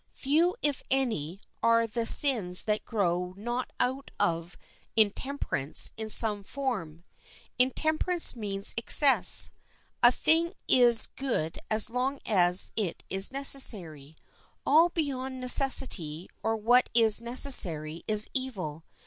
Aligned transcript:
Few, 0.15 0.55
if 0.63 0.81
any, 0.89 1.39
are 1.61 1.85
the 1.85 2.07
sins 2.07 2.63
that 2.63 2.85
grow 2.85 3.35
not 3.37 3.69
out 3.79 4.09
of 4.19 4.57
intemperance 4.95 5.91
in 5.95 6.09
some 6.09 6.41
form. 6.41 7.03
Intemperance 7.59 8.35
means 8.35 8.73
excess. 8.77 9.51
A 10.01 10.11
thing 10.11 10.53
is 10.67 11.05
good 11.05 11.59
as 11.69 11.91
long 11.91 12.17
as 12.25 12.71
it 12.75 13.03
is 13.11 13.31
necessary. 13.31 14.15
All 14.65 14.89
beyond 14.89 15.39
necessity, 15.39 16.27
or 16.41 16.55
what 16.57 16.89
is 16.95 17.21
necessary, 17.21 18.01
is 18.07 18.27
evil. 18.33 18.83